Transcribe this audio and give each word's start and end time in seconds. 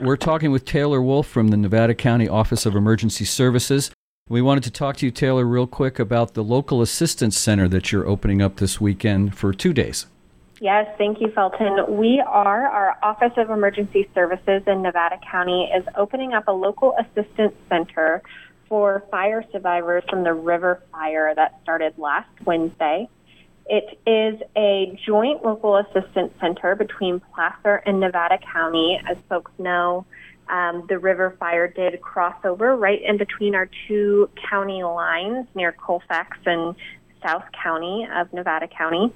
We're 0.00 0.16
talking 0.16 0.52
with 0.52 0.64
Taylor 0.64 1.02
Wolf 1.02 1.26
from 1.26 1.48
the 1.48 1.56
Nevada 1.56 1.92
County 1.92 2.28
Office 2.28 2.64
of 2.64 2.76
Emergency 2.76 3.24
Services. 3.24 3.90
We 4.28 4.40
wanted 4.40 4.62
to 4.62 4.70
talk 4.70 4.96
to 4.98 5.06
you, 5.06 5.10
Taylor, 5.10 5.44
real 5.44 5.66
quick 5.66 5.98
about 5.98 6.34
the 6.34 6.44
local 6.44 6.82
assistance 6.82 7.36
center 7.36 7.66
that 7.66 7.90
you're 7.90 8.06
opening 8.06 8.40
up 8.40 8.58
this 8.58 8.80
weekend 8.80 9.36
for 9.36 9.52
two 9.52 9.72
days. 9.72 10.06
Yes, 10.60 10.86
thank 10.98 11.20
you, 11.20 11.32
Felton. 11.32 11.98
We 11.98 12.22
are, 12.24 12.68
our 12.68 12.96
Office 13.02 13.32
of 13.36 13.50
Emergency 13.50 14.08
Services 14.14 14.62
in 14.68 14.82
Nevada 14.82 15.18
County 15.28 15.68
is 15.76 15.84
opening 15.96 16.32
up 16.32 16.46
a 16.46 16.52
local 16.52 16.94
assistance 16.96 17.56
center 17.68 18.22
for 18.68 19.02
fire 19.10 19.44
survivors 19.50 20.04
from 20.08 20.22
the 20.22 20.32
river 20.32 20.80
fire 20.92 21.34
that 21.34 21.58
started 21.64 21.98
last 21.98 22.30
Wednesday. 22.44 23.08
It 23.68 23.98
is 24.06 24.40
a 24.56 24.98
joint 25.06 25.44
local 25.44 25.76
assistance 25.76 26.32
center 26.40 26.74
between 26.74 27.20
Placer 27.34 27.82
and 27.84 28.00
Nevada 28.00 28.38
County. 28.38 28.98
As 29.06 29.18
folks 29.28 29.52
know, 29.58 30.06
um, 30.48 30.86
the 30.88 30.98
river 30.98 31.36
fire 31.38 31.68
did 31.68 32.00
cross 32.00 32.36
over 32.44 32.74
right 32.76 33.00
in 33.02 33.18
between 33.18 33.54
our 33.54 33.68
two 33.86 34.30
county 34.50 34.82
lines 34.82 35.46
near 35.54 35.72
Colfax 35.72 36.38
and 36.46 36.74
South 37.22 37.44
County 37.62 38.08
of 38.14 38.32
Nevada 38.32 38.68
County. 38.68 39.12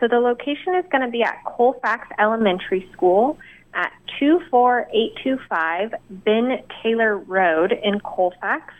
So 0.00 0.08
the 0.08 0.18
location 0.18 0.74
is 0.74 0.84
going 0.90 1.02
to 1.02 1.10
be 1.10 1.22
at 1.22 1.44
Colfax 1.44 2.08
Elementary 2.18 2.88
School 2.92 3.38
at 3.72 3.92
24825 4.18 5.94
Ben 6.10 6.62
Taylor 6.82 7.18
Road 7.18 7.72
in 7.72 8.00
Colfax. 8.00 8.74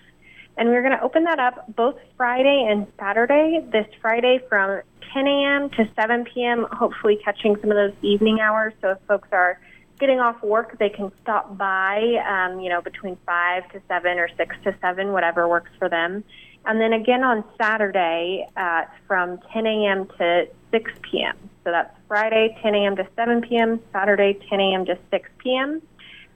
And 0.56 0.68
we're 0.68 0.82
going 0.82 0.96
to 0.96 1.02
open 1.02 1.24
that 1.24 1.38
up 1.38 1.74
both 1.74 1.96
Friday 2.16 2.66
and 2.70 2.86
Saturday. 2.98 3.66
This 3.72 3.86
Friday 4.00 4.40
from 4.48 4.82
10 5.12 5.26
a.m. 5.26 5.70
to 5.70 5.88
7 5.94 6.24
p.m., 6.24 6.66
hopefully 6.72 7.18
catching 7.24 7.56
some 7.60 7.70
of 7.70 7.76
those 7.76 7.94
evening 8.02 8.40
hours. 8.40 8.72
So 8.80 8.90
if 8.90 8.98
folks 9.08 9.28
are 9.32 9.58
getting 9.98 10.20
off 10.20 10.42
work, 10.42 10.78
they 10.78 10.88
can 10.88 11.12
stop 11.22 11.56
by, 11.56 12.00
um, 12.28 12.60
you 12.60 12.68
know, 12.68 12.82
between 12.82 13.16
5 13.24 13.72
to 13.72 13.82
7 13.88 14.18
or 14.18 14.28
6 14.36 14.56
to 14.64 14.74
7, 14.80 15.12
whatever 15.12 15.48
works 15.48 15.70
for 15.78 15.88
them. 15.88 16.24
And 16.64 16.80
then 16.80 16.92
again 16.92 17.24
on 17.24 17.44
Saturday 17.60 18.46
uh, 18.56 18.82
from 19.06 19.38
10 19.52 19.66
a.m. 19.66 20.08
to 20.18 20.48
6 20.70 20.90
p.m. 21.02 21.36
So 21.64 21.70
that's 21.70 21.94
Friday, 22.08 22.56
10 22.62 22.74
a.m. 22.74 22.96
to 22.96 23.06
7 23.16 23.42
p.m., 23.42 23.80
Saturday, 23.92 24.38
10 24.48 24.60
a.m. 24.60 24.84
to 24.86 24.98
6 25.10 25.30
p.m. 25.38 25.82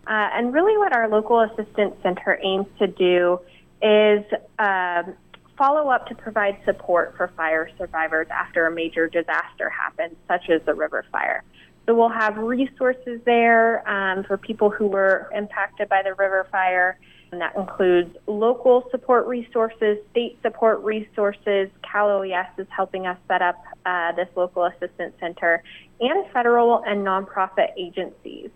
Uh, 0.07 0.31
and 0.35 0.53
really 0.53 0.77
what 0.79 0.93
our 0.93 1.09
local 1.09 1.41
assistance 1.41 1.95
center 2.03 2.39
aims 2.43 2.67
to 2.79 2.87
do 2.87 3.41
is 3.87 4.25
um, 4.59 5.15
follow 5.57 5.89
up 5.89 6.07
to 6.09 6.15
provide 6.15 6.59
support 6.65 7.15
for 7.17 7.29
fire 7.37 7.71
survivors 7.79 8.27
after 8.31 8.67
a 8.67 8.71
major 8.71 9.09
disaster 9.09 9.71
happens, 9.71 10.17
such 10.29 10.49
as 10.51 10.61
the 10.67 10.75
river 10.75 11.05
fire. 11.11 11.45
So 11.87 11.95
we'll 11.95 12.09
have 12.09 12.37
resources 12.37 13.21
there 13.25 13.89
um, 13.89 14.25
for 14.25 14.37
people 14.37 14.71
who 14.71 14.89
were 14.89 15.31
impacted 15.35 15.89
by 15.89 16.03
the 16.03 16.15
river 16.15 16.47
fire. 16.51 16.99
And 17.33 17.41
that 17.41 17.57
includes 17.57 18.17
local 18.27 18.89
support 18.91 19.27
resources, 19.27 19.99
state 20.11 20.39
support 20.43 20.83
resources. 20.83 21.69
Cal 21.83 22.09
OES 22.11 22.47
is 22.59 22.67
helping 22.71 23.07
us 23.07 23.19
set 23.29 23.43
up 23.43 23.57
uh, 23.85 24.13
this 24.13 24.29
local 24.37 24.65
assistance 24.65 25.15
center, 25.21 25.63
and 26.01 26.27
federal 26.33 26.83
and 26.85 27.05
nonprofit 27.05 27.69
agencies. 27.77 28.51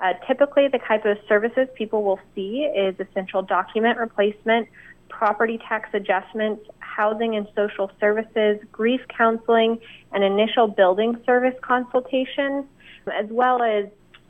Uh, 0.00 0.12
typically, 0.26 0.68
the 0.68 0.78
type 0.78 1.04
of 1.04 1.18
services 1.28 1.68
people 1.74 2.04
will 2.04 2.20
see 2.34 2.60
is 2.62 2.94
essential 3.00 3.42
document 3.42 3.98
replacement, 3.98 4.68
property 5.08 5.58
tax 5.68 5.88
adjustments, 5.92 6.64
housing 6.78 7.34
and 7.36 7.48
social 7.56 7.90
services, 7.98 8.58
grief 8.70 9.00
counseling, 9.16 9.78
and 10.12 10.22
initial 10.22 10.68
building 10.68 11.20
service 11.26 11.54
consultations, 11.62 12.64
as 13.12 13.26
well 13.30 13.62
as 13.62 13.86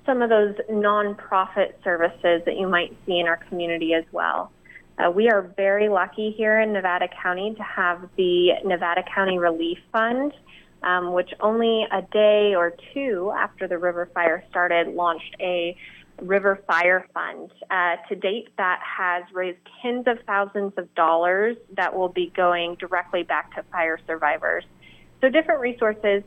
some 0.07 0.23
of 0.23 0.31
those 0.31 0.55
nonprofit 0.71 1.73
services 1.85 2.43
that 2.47 2.57
you 2.57 2.67
might 2.67 2.97
see 3.05 3.19
in 3.19 3.27
our 3.27 3.37
community 3.49 3.93
as 3.93 4.05
well. 4.13 4.51
Uh, 4.99 5.11
we 5.11 5.29
are 5.29 5.43
very 5.57 5.89
lucky 5.89 6.31
here 6.37 6.61
in 6.61 6.73
Nevada 6.73 7.09
County 7.23 7.55
to 7.55 7.63
have 7.63 8.09
the 8.17 8.53
Nevada 8.65 9.03
County 9.15 9.39
Relief 9.39 9.79
Fund, 9.93 10.33
um, 10.83 11.13
which 11.13 11.31
only 11.41 11.87
a 11.91 12.03
day 12.03 12.55
or 12.55 12.75
two 12.95 13.33
after 13.37 13.67
the 13.69 13.79
river 13.79 14.11
fire 14.15 14.45
started 14.51 14.89
launched 14.89 15.37
a 15.41 15.77
River 16.23 16.63
Fire 16.67 17.07
Fund. 17.15 17.51
Uh, 17.71 17.97
to 18.09 18.17
date, 18.17 18.49
that 18.57 18.81
has 18.83 19.25
raised 19.33 19.59
tens 19.81 20.07
of 20.07 20.19
thousands 20.27 20.73
of 20.77 20.93
dollars 20.95 21.57
that 21.77 21.97
will 21.97 22.09
be 22.09 22.33
going 22.35 22.75
directly 22.77 23.23
back 23.23 23.55
to 23.55 23.63
fire 23.71 23.99
survivors. 24.07 24.65
So, 25.21 25.29
different 25.29 25.61
resources 25.61 26.23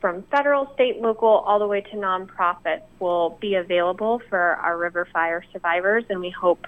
from 0.00 0.22
federal, 0.30 0.72
state, 0.74 1.00
local, 1.00 1.28
all 1.28 1.58
the 1.58 1.66
way 1.66 1.80
to 1.80 1.96
nonprofits 1.96 2.82
will 3.00 3.38
be 3.40 3.56
available 3.56 4.20
for 4.28 4.38
our 4.38 4.78
river 4.78 5.08
fire 5.12 5.44
survivors, 5.52 6.04
and 6.08 6.20
we 6.20 6.30
hope 6.30 6.66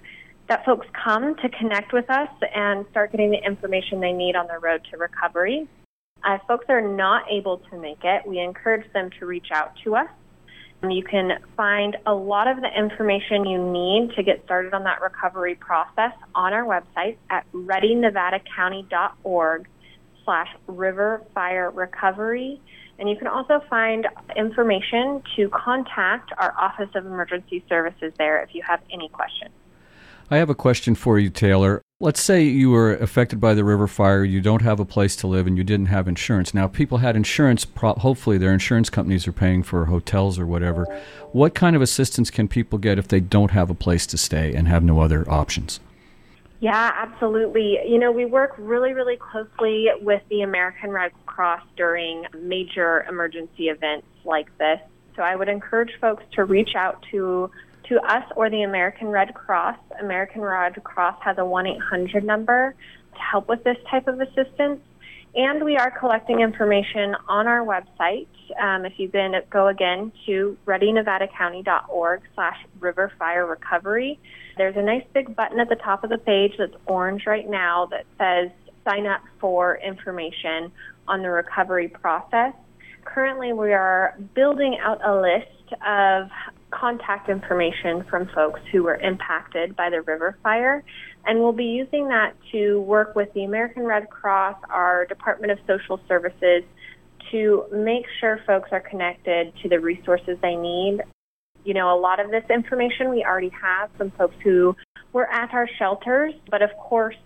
that 0.48 0.64
folks 0.64 0.86
come 1.04 1.36
to 1.36 1.48
connect 1.48 1.92
with 1.92 2.10
us 2.10 2.28
and 2.54 2.84
start 2.90 3.12
getting 3.12 3.30
the 3.30 3.44
information 3.44 4.00
they 4.00 4.12
need 4.12 4.34
on 4.34 4.48
their 4.48 4.58
road 4.58 4.84
to 4.90 4.96
recovery. 4.96 5.68
Uh, 6.24 6.34
if 6.34 6.42
folks 6.46 6.66
are 6.68 6.82
not 6.82 7.24
able 7.30 7.58
to 7.70 7.78
make 7.78 8.04
it, 8.04 8.26
we 8.26 8.38
encourage 8.38 8.90
them 8.92 9.10
to 9.18 9.26
reach 9.26 9.48
out 9.52 9.72
to 9.84 9.96
us 9.96 10.08
you 10.88 11.02
can 11.02 11.38
find 11.56 11.96
a 12.06 12.14
lot 12.14 12.46
of 12.48 12.60
the 12.60 12.78
information 12.78 13.44
you 13.44 13.58
need 13.58 14.12
to 14.16 14.22
get 14.22 14.42
started 14.44 14.72
on 14.72 14.84
that 14.84 15.02
recovery 15.02 15.56
process 15.56 16.12
on 16.34 16.54
our 16.54 16.64
website 16.64 17.16
at 17.28 17.44
readynevadacounty.org 17.52 19.68
slash 20.24 20.48
river 20.66 21.22
fire 21.34 21.70
recovery. 21.70 22.58
And 22.98 23.10
you 23.10 23.16
can 23.16 23.26
also 23.26 23.60
find 23.68 24.06
information 24.36 25.22
to 25.36 25.50
contact 25.50 26.32
our 26.38 26.54
Office 26.58 26.88
of 26.94 27.04
Emergency 27.06 27.62
Services 27.68 28.14
there 28.18 28.42
if 28.42 28.54
you 28.54 28.62
have 28.62 28.80
any 28.90 29.10
questions. 29.10 29.50
I 30.30 30.36
have 30.36 30.48
a 30.50 30.54
question 30.54 30.94
for 30.94 31.18
you, 31.18 31.30
Taylor. 31.30 31.82
Let's 32.02 32.22
say 32.22 32.42
you 32.44 32.70
were 32.70 32.94
affected 32.94 33.42
by 33.42 33.52
the 33.52 33.62
river 33.62 33.86
fire, 33.86 34.24
you 34.24 34.40
don't 34.40 34.62
have 34.62 34.80
a 34.80 34.86
place 34.86 35.14
to 35.16 35.26
live, 35.26 35.46
and 35.46 35.58
you 35.58 35.62
didn't 35.62 35.86
have 35.86 36.08
insurance. 36.08 36.54
Now, 36.54 36.66
people 36.66 36.96
had 36.96 37.14
insurance, 37.14 37.66
hopefully, 37.76 38.38
their 38.38 38.54
insurance 38.54 38.88
companies 38.88 39.28
are 39.28 39.32
paying 39.32 39.62
for 39.62 39.84
hotels 39.84 40.38
or 40.38 40.46
whatever. 40.46 40.86
What 41.32 41.54
kind 41.54 41.76
of 41.76 41.82
assistance 41.82 42.30
can 42.30 42.48
people 42.48 42.78
get 42.78 42.98
if 42.98 43.06
they 43.06 43.20
don't 43.20 43.50
have 43.50 43.68
a 43.68 43.74
place 43.74 44.06
to 44.06 44.16
stay 44.16 44.54
and 44.54 44.66
have 44.66 44.82
no 44.82 45.00
other 45.00 45.30
options? 45.30 45.78
Yeah, 46.60 46.90
absolutely. 46.94 47.78
You 47.86 47.98
know, 47.98 48.10
we 48.10 48.24
work 48.24 48.54
really, 48.56 48.94
really 48.94 49.18
closely 49.18 49.88
with 50.00 50.22
the 50.30 50.40
American 50.40 50.92
Red 50.92 51.12
Cross 51.26 51.64
during 51.76 52.24
major 52.34 53.04
emergency 53.10 53.68
events 53.68 54.06
like 54.24 54.56
this. 54.56 54.80
So 55.16 55.22
I 55.22 55.36
would 55.36 55.50
encourage 55.50 55.92
folks 56.00 56.24
to 56.32 56.44
reach 56.44 56.74
out 56.74 57.04
to 57.10 57.50
to 57.90 58.00
us 58.02 58.24
or 58.36 58.48
the 58.48 58.62
American 58.62 59.08
Red 59.08 59.34
Cross. 59.34 59.76
American 60.00 60.40
Red 60.40 60.82
Cross 60.82 61.16
has 61.22 61.36
a 61.38 61.44
1 61.44 61.66
800 61.66 62.24
number 62.24 62.74
to 63.14 63.20
help 63.20 63.48
with 63.48 63.62
this 63.64 63.76
type 63.90 64.06
of 64.06 64.20
assistance. 64.20 64.80
And 65.34 65.64
we 65.64 65.76
are 65.76 65.90
collecting 65.90 66.40
information 66.40 67.14
on 67.28 67.46
our 67.46 67.60
website. 67.60 68.26
Um, 68.60 68.84
if 68.84 68.94
you 68.96 69.08
can 69.08 69.34
go 69.50 69.68
again 69.68 70.12
to 70.26 70.56
readynevadacounty.org 70.66 72.22
slash 72.34 72.56
riverfire 72.80 73.48
recovery, 73.48 74.18
there's 74.56 74.76
a 74.76 74.82
nice 74.82 75.04
big 75.12 75.36
button 75.36 75.60
at 75.60 75.68
the 75.68 75.76
top 75.76 76.02
of 76.02 76.10
the 76.10 76.18
page 76.18 76.52
that's 76.58 76.74
orange 76.86 77.26
right 77.26 77.48
now 77.48 77.86
that 77.86 78.06
says 78.18 78.50
sign 78.84 79.06
up 79.06 79.20
for 79.40 79.76
information 79.78 80.72
on 81.06 81.22
the 81.22 81.30
recovery 81.30 81.88
process. 81.88 82.54
Currently, 83.04 83.52
we 83.52 83.72
are 83.72 84.16
building 84.34 84.78
out 84.82 85.00
a 85.04 85.20
list 85.20 85.74
of 85.86 86.28
contact 86.70 87.28
information 87.28 88.04
from 88.08 88.28
folks 88.34 88.60
who 88.72 88.82
were 88.82 88.96
impacted 88.96 89.76
by 89.76 89.90
the 89.90 90.02
river 90.02 90.36
fire. 90.42 90.84
And 91.26 91.40
we'll 91.40 91.52
be 91.52 91.64
using 91.64 92.08
that 92.08 92.34
to 92.52 92.80
work 92.80 93.14
with 93.14 93.32
the 93.34 93.44
American 93.44 93.84
Red 93.84 94.08
Cross, 94.10 94.56
our 94.70 95.06
Department 95.06 95.52
of 95.52 95.58
Social 95.66 96.00
Services, 96.08 96.62
to 97.30 97.64
make 97.72 98.04
sure 98.20 98.40
folks 98.46 98.70
are 98.72 98.80
connected 98.80 99.52
to 99.62 99.68
the 99.68 99.78
resources 99.78 100.38
they 100.42 100.56
need. 100.56 101.00
You 101.64 101.74
know, 101.74 101.94
a 101.94 101.98
lot 102.00 102.20
of 102.20 102.30
this 102.30 102.44
information 102.48 103.10
we 103.10 103.24
already 103.24 103.52
have 103.60 103.90
from 103.96 104.10
folks 104.12 104.34
who 104.42 104.74
were 105.12 105.30
at 105.30 105.52
our 105.52 105.68
shelters, 105.78 106.32
but 106.50 106.62
of 106.62 106.70
course, 106.78 107.16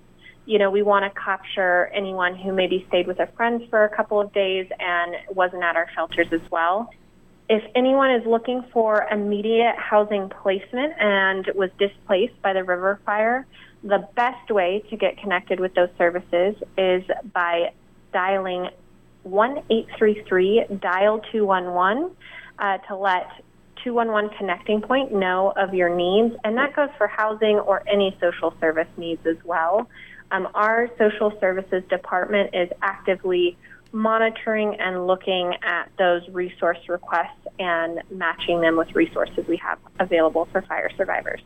you 0.46 0.58
know, 0.58 0.70
we 0.70 0.82
want 0.82 1.04
to 1.04 1.20
capture 1.20 1.86
anyone 1.94 2.36
who 2.36 2.52
maybe 2.52 2.84
stayed 2.88 3.06
with 3.06 3.18
a 3.20 3.28
friend 3.36 3.62
for 3.70 3.84
a 3.84 3.96
couple 3.96 4.20
of 4.20 4.32
days 4.34 4.66
and 4.78 5.14
wasn't 5.30 5.62
at 5.62 5.76
our 5.76 5.86
shelters 5.94 6.26
as 6.32 6.40
well 6.50 6.90
if 7.48 7.62
anyone 7.74 8.10
is 8.10 8.26
looking 8.26 8.64
for 8.72 9.06
immediate 9.10 9.74
housing 9.76 10.30
placement 10.30 10.94
and 10.98 11.50
was 11.54 11.70
displaced 11.78 12.40
by 12.42 12.52
the 12.54 12.64
river 12.64 13.00
fire, 13.04 13.46
the 13.82 14.08
best 14.16 14.50
way 14.50 14.82
to 14.88 14.96
get 14.96 15.18
connected 15.18 15.60
with 15.60 15.74
those 15.74 15.90
services 15.98 16.54
is 16.78 17.02
by 17.32 17.72
dialing 18.12 18.68
1 19.24 19.58
833 19.70 20.64
dial 20.80 21.20
211 21.32 22.10
uh, 22.58 22.78
to 22.88 22.96
let 22.96 23.26
211 23.82 24.30
connecting 24.38 24.80
point 24.80 25.12
know 25.12 25.52
of 25.56 25.74
your 25.74 25.94
needs, 25.94 26.34
and 26.44 26.56
that 26.56 26.74
goes 26.74 26.88
for 26.96 27.06
housing 27.06 27.58
or 27.58 27.82
any 27.86 28.16
social 28.20 28.54
service 28.58 28.88
needs 28.96 29.24
as 29.26 29.36
well. 29.44 29.88
Um, 30.30 30.48
our 30.54 30.88
social 30.98 31.32
services 31.38 31.82
department 31.90 32.54
is 32.54 32.70
actively 32.80 33.58
monitoring 33.94 34.74
and 34.80 35.06
looking 35.06 35.54
at 35.62 35.88
those 35.98 36.28
resource 36.30 36.78
requests 36.88 37.46
and 37.58 38.02
matching 38.10 38.60
them 38.60 38.76
with 38.76 38.92
resources 38.94 39.46
we 39.46 39.56
have 39.56 39.78
available 40.00 40.46
for 40.46 40.60
fire 40.62 40.90
survivors. 40.96 41.40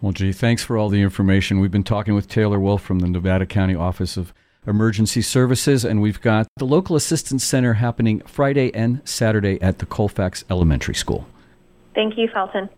Well, 0.00 0.12
gee, 0.12 0.32
thanks 0.32 0.64
for 0.64 0.76
all 0.76 0.88
the 0.88 1.02
information. 1.02 1.60
We've 1.60 1.70
been 1.70 1.84
talking 1.84 2.14
with 2.14 2.28
Taylor 2.28 2.58
Wolf 2.58 2.82
from 2.82 3.00
the 3.00 3.08
Nevada 3.08 3.46
County 3.46 3.74
Office 3.74 4.16
of 4.16 4.32
Emergency 4.66 5.22
Services, 5.22 5.84
and 5.84 6.00
we've 6.00 6.20
got 6.20 6.48
the 6.56 6.64
Local 6.64 6.96
Assistance 6.96 7.44
Center 7.44 7.74
happening 7.74 8.20
Friday 8.20 8.74
and 8.74 9.00
Saturday 9.04 9.60
at 9.60 9.78
the 9.78 9.86
Colfax 9.86 10.44
Elementary 10.50 10.94
School. 10.94 11.26
Thank 11.94 12.16
you, 12.16 12.28
Felton. 12.32 12.68